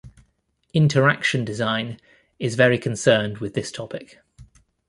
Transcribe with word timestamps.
Interaction 0.73 1.45
design 1.45 1.99
is 2.39 2.55
very 2.55 2.79
concerned 2.79 3.37
with 3.37 3.53
this 3.53 3.71
topic. 3.71 4.17